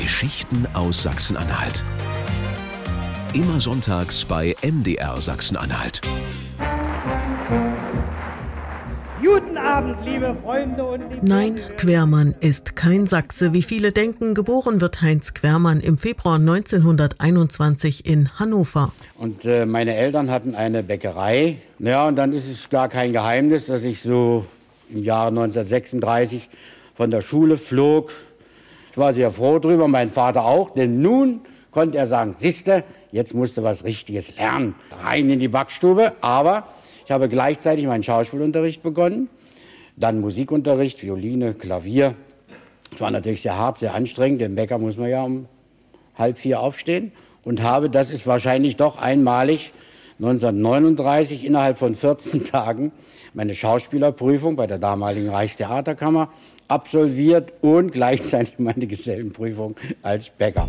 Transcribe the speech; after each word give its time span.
Geschichten 0.00 0.66
aus 0.72 1.02
Sachsen-Anhalt. 1.02 1.84
Immer 3.34 3.60
sonntags 3.60 4.24
bei 4.24 4.56
MDR 4.62 5.20
Sachsen-Anhalt. 5.20 6.00
Guten 9.22 9.58
Abend, 9.58 9.96
liebe 10.06 10.34
Freunde 10.42 10.84
und 10.84 11.00
liebe 11.10 11.26
Nein, 11.26 11.60
Quermann 11.76 12.34
ist 12.40 12.76
kein 12.76 13.06
Sachse, 13.06 13.52
wie 13.52 13.62
viele 13.62 13.92
denken. 13.92 14.32
Geboren 14.34 14.80
wird 14.80 15.02
Heinz 15.02 15.34
Quermann 15.34 15.80
im 15.80 15.98
Februar 15.98 16.36
1921 16.36 18.06
in 18.06 18.38
Hannover. 18.38 18.92
Und 19.18 19.44
äh, 19.44 19.66
meine 19.66 19.94
Eltern 19.96 20.30
hatten 20.30 20.54
eine 20.54 20.82
Bäckerei. 20.82 21.58
Ja, 21.78 22.08
und 22.08 22.16
dann 22.16 22.32
ist 22.32 22.48
es 22.48 22.70
gar 22.70 22.88
kein 22.88 23.12
Geheimnis, 23.12 23.66
dass 23.66 23.82
ich 23.82 24.00
so 24.00 24.46
im 24.88 25.04
Jahre 25.04 25.28
1936 25.28 26.48
von 26.94 27.10
der 27.10 27.20
Schule 27.20 27.58
flog. 27.58 28.12
Ich 28.90 28.98
war 28.98 29.12
sehr 29.12 29.30
froh 29.30 29.58
drüber, 29.58 29.88
mein 29.88 30.08
Vater 30.08 30.44
auch, 30.44 30.70
denn 30.70 31.00
nun 31.00 31.40
konnte 31.70 31.98
er 31.98 32.06
sagen, 32.06 32.34
siehste, 32.36 32.84
jetzt 33.12 33.34
musst 33.34 33.56
du 33.56 33.62
was 33.62 33.84
Richtiges 33.84 34.36
lernen. 34.36 34.74
Rein 35.02 35.30
in 35.30 35.38
die 35.38 35.48
Backstube, 35.48 36.12
aber 36.20 36.64
ich 37.04 37.10
habe 37.10 37.28
gleichzeitig 37.28 37.86
meinen 37.86 38.02
Schauspielunterricht 38.02 38.82
begonnen, 38.82 39.28
dann 39.96 40.20
Musikunterricht, 40.20 41.02
Violine, 41.02 41.54
Klavier. 41.54 42.14
Es 42.92 43.00
war 43.00 43.10
natürlich 43.10 43.42
sehr 43.42 43.56
hart, 43.56 43.78
sehr 43.78 43.94
anstrengend. 43.94 44.42
Im 44.42 44.56
Bäcker 44.56 44.78
muss 44.78 44.96
man 44.96 45.08
ja 45.08 45.22
um 45.22 45.46
halb 46.16 46.38
vier 46.38 46.60
aufstehen. 46.60 47.12
Und 47.44 47.62
habe, 47.62 47.90
das 47.90 48.10
ist 48.10 48.26
wahrscheinlich 48.26 48.76
doch 48.76 48.98
einmalig, 48.98 49.72
1939 50.20 51.46
innerhalb 51.46 51.78
von 51.78 51.94
14 51.94 52.44
Tagen 52.44 52.92
meine 53.32 53.54
Schauspielerprüfung 53.54 54.54
bei 54.54 54.66
der 54.66 54.78
damaligen 54.78 55.30
Reichstheaterkammer 55.30 56.28
absolviert 56.68 57.52
und 57.62 57.92
gleichzeitig 57.92 58.58
meine 58.58 58.86
Gesellenprüfung 58.86 59.76
als 60.02 60.30
Bäcker. 60.30 60.68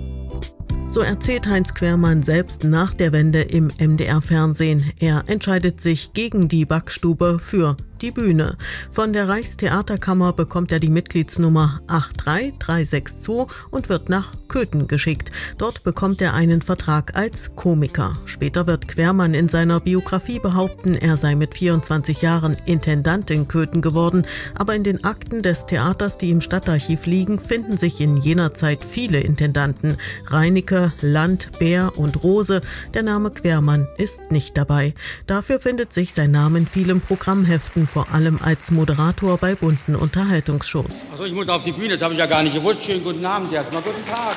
So 0.87 1.01
erzählt 1.01 1.47
Heinz 1.47 1.73
Quermann 1.73 2.21
selbst 2.21 2.63
nach 2.63 2.93
der 2.93 3.13
Wende 3.13 3.41
im 3.41 3.71
MDR-Fernsehen. 3.77 4.91
Er 4.99 5.23
entscheidet 5.27 5.79
sich 5.81 6.13
gegen 6.13 6.47
die 6.47 6.65
Backstube 6.65 7.39
für 7.39 7.77
die 8.01 8.11
Bühne. 8.11 8.57
Von 8.89 9.13
der 9.13 9.29
Reichstheaterkammer 9.29 10.33
bekommt 10.33 10.71
er 10.71 10.79
die 10.79 10.89
Mitgliedsnummer 10.89 11.81
83362 11.87 13.45
und 13.69 13.89
wird 13.89 14.09
nach 14.09 14.31
Köthen 14.47 14.87
geschickt. 14.87 15.31
Dort 15.57 15.83
bekommt 15.83 16.21
er 16.21 16.33
einen 16.33 16.61
Vertrag 16.61 17.15
als 17.15 17.55
Komiker. 17.55 18.13
Später 18.25 18.67
wird 18.67 18.87
Quermann 18.87 19.33
in 19.33 19.47
seiner 19.47 19.79
Biografie 19.79 20.39
behaupten, 20.39 20.95
er 20.95 21.15
sei 21.15 21.35
mit 21.35 21.55
24 21.55 22.21
Jahren 22.21 22.57
Intendant 22.65 23.31
in 23.31 23.47
Köthen 23.47 23.81
geworden, 23.81 24.25
aber 24.57 24.75
in 24.75 24.83
den 24.83 25.03
Akten 25.03 25.41
des 25.41 25.65
Theaters, 25.65 26.17
die 26.17 26.31
im 26.31 26.41
Stadtarchiv 26.41 27.05
liegen, 27.05 27.39
finden 27.39 27.77
sich 27.77 28.01
in 28.01 28.17
jener 28.17 28.53
Zeit 28.53 28.83
viele 28.83 29.19
Intendanten. 29.19 29.97
Reinecke, 30.25 30.93
Land, 31.01 31.51
Bär 31.59 31.97
und 31.97 32.23
Rose. 32.23 32.61
Der 32.93 33.03
Name 33.03 33.31
Quermann 33.31 33.87
ist 33.97 34.31
nicht 34.31 34.57
dabei. 34.57 34.93
Dafür 35.27 35.59
findet 35.59 35.93
sich 35.93 36.13
sein 36.13 36.31
Name 36.31 36.59
in 36.59 36.67
vielen 36.67 37.01
Programmheften 37.01 37.87
vor 37.91 38.07
allem 38.11 38.39
als 38.41 38.71
Moderator 38.71 39.37
bei 39.37 39.55
bunten 39.55 39.95
Unterhaltungsshows. 39.95 41.07
Also 41.11 41.25
ich 41.25 41.33
muss 41.33 41.49
auf 41.49 41.63
die 41.63 41.73
Bühne, 41.73 41.89
das 41.95 42.01
habe 42.01 42.13
ich 42.13 42.19
ja 42.19 42.25
gar 42.25 42.43
nicht 42.43 42.55
gewusst. 42.55 42.83
Schönen 42.83 43.03
guten 43.03 43.25
Abend, 43.25 43.51
erstmal 43.51 43.81
guten 43.81 44.05
Tag. 44.05 44.35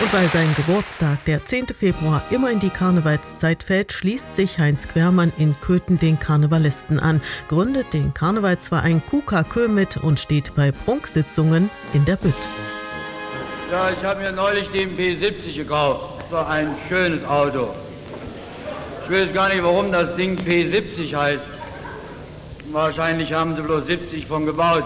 Und 0.00 0.12
weil 0.12 0.28
sein 0.28 0.54
Geburtstag, 0.54 1.24
der 1.24 1.44
10. 1.44 1.68
Februar, 1.68 2.22
immer 2.30 2.52
in 2.52 2.60
die 2.60 2.70
Karnevalszeit 2.70 3.64
fällt, 3.64 3.92
schließt 3.92 4.34
sich 4.34 4.58
Heinz 4.58 4.86
Quermann 4.86 5.32
in 5.38 5.56
Köthen 5.60 5.98
den 5.98 6.20
Karnevalisten 6.20 7.00
an, 7.00 7.20
gründet 7.48 7.92
den 7.92 8.14
Karnevalsverein 8.14 9.02
KUKA 9.04 9.44
mit 9.68 9.96
und 9.96 10.20
steht 10.20 10.54
bei 10.54 10.70
Prunksitzungen 10.70 11.68
in 11.94 12.04
der 12.04 12.16
Bütt. 12.16 12.34
Ja, 13.72 13.90
ich 13.90 14.02
habe 14.04 14.20
mir 14.20 14.32
neulich 14.32 14.68
den 14.70 14.96
P70 14.96 15.56
gekauft. 15.56 16.22
Das 16.22 16.30
war 16.30 16.48
ein 16.48 16.76
schönes 16.88 17.24
Auto. 17.24 17.74
Ich 19.04 19.10
weiß 19.10 19.32
gar 19.34 19.48
nicht, 19.48 19.62
warum 19.62 19.90
das 19.90 20.14
Ding 20.16 20.38
P70 20.38 21.16
heißt. 21.16 21.57
Wahrscheinlich 22.72 23.32
haben 23.32 23.56
sie 23.56 23.62
bloß 23.62 23.86
70 23.86 24.26
von 24.26 24.46
gebaut. 24.46 24.84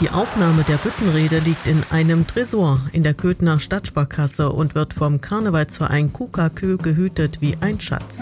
Die 0.00 0.10
Aufnahme 0.10 0.62
der 0.62 0.76
Büttenrede 0.76 1.40
liegt 1.40 1.66
in 1.66 1.82
einem 1.90 2.26
Tresor 2.26 2.80
in 2.92 3.02
der 3.02 3.14
Köthner 3.14 3.58
Stadtsparkasse 3.58 4.50
und 4.50 4.74
wird 4.74 4.94
vom 4.94 5.20
Karnevalsverein 5.20 6.12
KUKAKÖ 6.12 6.76
gehütet 6.76 7.40
wie 7.40 7.56
ein 7.60 7.80
Schatz. 7.80 8.20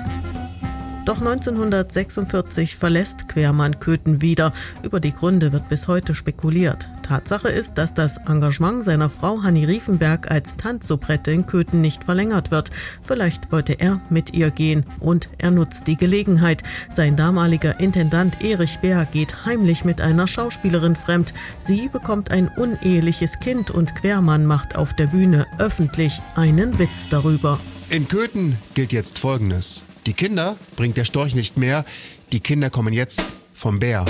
Doch 1.07 1.19
1946 1.19 2.75
verlässt 2.75 3.29
Quermann 3.29 3.79
Köthen 3.79 4.23
wieder. 4.23 4.53
Über 4.83 4.99
die 4.99 5.13
Gründe 5.13 5.53
wird 5.53 5.69
bis 5.69 5.87
heute 5.87 6.17
spekuliert. 6.17 6.89
Tatsache 7.03 7.49
ist, 7.49 7.79
dass 7.79 7.95
das 7.95 8.17
Engagement 8.27 8.83
seiner 8.83 9.09
Frau 9.09 9.45
Hanni 9.45 9.65
Riefenberg 9.65 10.29
als 10.33 10.57
Tanzsoubrette 10.57 11.31
in 11.31 11.47
Köthen 11.47 11.81
nicht 11.81 12.03
verlängert 12.03 12.51
wird. 12.51 12.71
Vielleicht 13.03 13.53
wollte 13.53 13.75
er 13.75 14.01
mit 14.11 14.35
ihr 14.35 14.51
gehen 14.51 14.85
und 14.99 15.31
er 15.39 15.53
nutzt 15.53 15.87
die 15.87 15.97
Gelegenheit. 15.97 16.65
Sein 16.91 17.15
damaliger 17.15 17.79
Intendant 17.79 18.43
Erich 18.43 18.81
Bär 18.81 19.05
geht 19.07 19.47
heimlich 19.47 19.85
mit 19.85 20.01
einer 20.01 20.27
Schauspielerin 20.27 20.97
fremd. 20.97 21.33
Sie 21.59 21.89
bekommt 21.89 22.33
ein 22.33 22.49
uneheliches 22.49 23.39
Kind 23.39 23.71
und 23.71 23.95
Quermann 23.95 24.45
macht 24.45 24.75
auf 24.75 24.93
der 24.93 25.07
Bühne 25.07 25.47
öffentlich 25.59 26.21
einen 26.35 26.81
Witz 26.81 27.09
darüber. 27.11 27.61
In 27.91 28.09
Köthen 28.09 28.57
gilt 28.75 28.91
jetzt 28.91 29.21
Folgendes. 29.21 29.85
Die 30.07 30.13
Kinder 30.13 30.57
bringt 30.77 30.97
der 30.97 31.05
Storch 31.05 31.35
nicht 31.35 31.57
mehr, 31.57 31.85
die 32.31 32.39
Kinder 32.39 32.71
kommen 32.71 32.93
jetzt 32.93 33.25
vom 33.55 33.81
Bär. 33.81 34.05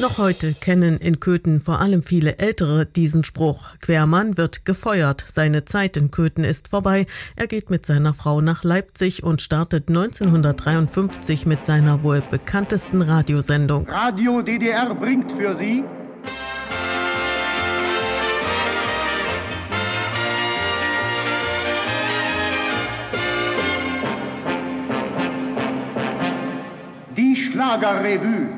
Noch 0.00 0.18
heute 0.18 0.54
kennen 0.54 0.98
in 0.98 1.18
Köthen 1.18 1.60
vor 1.60 1.80
allem 1.80 2.02
viele 2.02 2.38
Ältere 2.38 2.86
diesen 2.86 3.24
Spruch. 3.24 3.64
Quermann 3.80 4.36
wird 4.36 4.64
gefeuert. 4.64 5.24
Seine 5.26 5.64
Zeit 5.64 5.96
in 5.96 6.12
Köthen 6.12 6.44
ist 6.44 6.68
vorbei. 6.68 7.06
Er 7.34 7.48
geht 7.48 7.68
mit 7.68 7.84
seiner 7.84 8.14
Frau 8.14 8.40
nach 8.40 8.62
Leipzig 8.62 9.24
und 9.24 9.42
startet 9.42 9.88
1953 9.88 11.46
mit 11.46 11.64
seiner 11.64 12.04
wohl 12.04 12.22
bekanntesten 12.30 13.02
Radiosendung. 13.02 13.88
Radio 13.88 14.42
DDR 14.42 14.94
bringt 14.94 15.32
für 15.32 15.56
Sie 15.56 15.82
Schlagerrevue. 27.44 28.48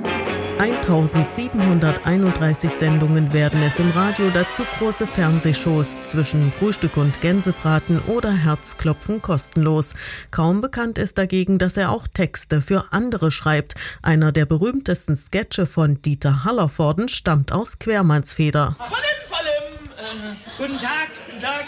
1731 0.60 2.70
Sendungen 2.70 3.32
werden 3.32 3.62
es 3.62 3.78
im 3.78 3.91
Radio, 3.92 4.28
dazu 4.28 4.66
große 4.78 5.06
Fernsehshows 5.06 5.88
zwischen 6.06 6.52
Frühstück 6.52 6.98
und 6.98 7.22
Gänsebraten 7.22 7.98
oder 8.02 8.30
Herzklopfen 8.30 9.22
kostenlos. 9.22 9.94
Kaum 10.30 10.60
bekannt 10.60 10.98
ist 10.98 11.16
dagegen, 11.16 11.56
dass 11.58 11.78
er 11.78 11.91
auch 11.91 12.06
Texte 12.06 12.60
für 12.60 12.92
andere 12.92 13.30
schreibt. 13.30 13.72
Einer 14.02 14.32
der 14.32 14.44
berühmtesten 14.44 15.16
Sketche 15.16 15.64
von 15.64 16.02
Dieter 16.02 16.44
Hallervorden 16.44 17.08
stammt 17.08 17.52
aus 17.52 17.78
Quermannsfeder. 17.78 18.76
Vollem, 18.78 19.00
vollem. 19.28 19.64
Äh, 19.97 20.02
guten 20.58 20.78
Tag, 20.78 21.08
guten 21.26 21.41
Tag. 21.41 21.64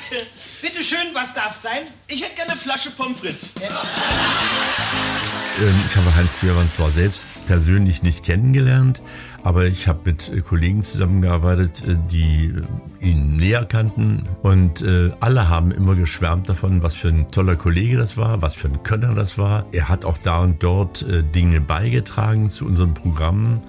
Bitte 0.60 0.82
schön, 0.82 1.14
was 1.14 1.32
darf 1.32 1.54
sein? 1.54 1.80
Ich 2.08 2.22
hätte 2.22 2.36
gerne 2.36 2.52
eine 2.52 2.60
Flasche 2.60 2.90
Pommes 2.90 3.20
frites. 3.20 3.48
Ähm, 3.60 3.72
Ich 5.58 5.96
habe 5.96 6.14
Heinz 6.16 6.32
Quermann 6.40 6.68
zwar 6.68 6.88
selbst 6.88 7.46
persönlich 7.46 8.02
nicht 8.02 8.24
kennengelernt, 8.24 9.02
aber 9.44 9.66
ich 9.66 9.86
habe 9.86 10.00
mit 10.06 10.30
äh, 10.30 10.40
Kollegen 10.40 10.82
zusammengearbeitet, 10.82 11.82
äh, 11.86 11.96
die 12.10 12.54
äh, 13.00 13.06
ihn 13.06 13.36
näher 13.36 13.66
kannten 13.66 14.22
und 14.42 14.84
alle 15.20 15.48
haben 15.48 15.72
immer 15.72 15.94
geschwärmt 15.94 16.48
davon, 16.48 16.82
was 16.82 16.94
für 16.94 17.08
ein 17.08 17.28
toller 17.28 17.56
Kollege 17.56 17.96
das 17.96 18.16
war, 18.16 18.40
was 18.40 18.54
für 18.54 18.68
ein 18.68 18.82
Könner 18.82 19.14
das 19.14 19.38
war. 19.38 19.66
Er 19.72 19.88
hat 19.88 20.04
auch 20.04 20.18
da 20.18 20.38
und 20.38 20.62
dort 20.62 21.04
Dinge 21.34 21.60
beigetragen 21.60 22.48
zu 22.48 22.64
unseren 22.64 22.94
Programmen. 22.94 23.60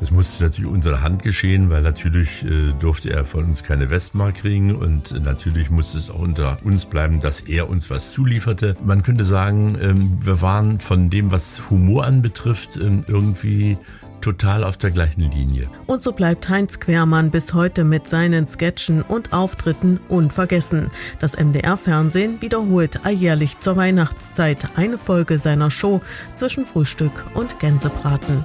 Das 0.00 0.12
musste 0.12 0.44
natürlich 0.44 0.70
unter 0.70 1.02
Hand 1.02 1.22
geschehen, 1.22 1.70
weil 1.70 1.82
natürlich 1.82 2.44
äh, 2.44 2.72
durfte 2.78 3.10
er 3.10 3.24
von 3.24 3.44
uns 3.44 3.64
keine 3.64 3.90
Westmark 3.90 4.36
kriegen 4.36 4.74
und 4.74 5.24
natürlich 5.24 5.70
musste 5.70 5.98
es 5.98 6.10
auch 6.10 6.20
unter 6.20 6.58
uns 6.62 6.84
bleiben, 6.84 7.18
dass 7.18 7.40
er 7.40 7.68
uns 7.68 7.90
was 7.90 8.12
zulieferte. 8.12 8.76
Man 8.84 9.02
könnte 9.02 9.24
sagen, 9.24 9.76
ähm, 9.80 10.18
wir 10.24 10.40
waren 10.40 10.78
von 10.78 11.10
dem, 11.10 11.32
was 11.32 11.68
Humor 11.70 12.04
anbetrifft, 12.04 12.76
ähm, 12.76 13.02
irgendwie 13.08 13.76
total 14.20 14.64
auf 14.64 14.76
der 14.76 14.90
gleichen 14.90 15.30
Linie. 15.30 15.68
Und 15.86 16.02
so 16.02 16.12
bleibt 16.12 16.48
Heinz 16.48 16.80
Quermann 16.80 17.30
bis 17.30 17.54
heute 17.54 17.84
mit 17.84 18.08
seinen 18.08 18.48
Sketchen 18.48 19.02
und 19.02 19.32
Auftritten 19.32 20.00
unvergessen. 20.08 20.90
Das 21.18 21.36
MDR-Fernsehen 21.36 22.40
wiederholt 22.42 23.04
alljährlich 23.04 23.58
zur 23.60 23.76
Weihnachtszeit 23.76 24.76
eine 24.76 24.98
Folge 24.98 25.38
seiner 25.38 25.70
Show 25.70 26.00
zwischen 26.34 26.64
Frühstück 26.64 27.24
und 27.34 27.58
Gänsebraten. 27.58 28.44